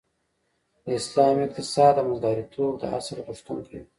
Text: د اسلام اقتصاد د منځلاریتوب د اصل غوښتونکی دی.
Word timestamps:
د 0.83 0.85
اسلام 0.99 1.35
اقتصاد 1.45 1.93
د 1.95 1.99
منځلاریتوب 2.07 2.71
د 2.79 2.83
اصل 2.97 3.17
غوښتونکی 3.27 3.71
دی. 3.71 3.81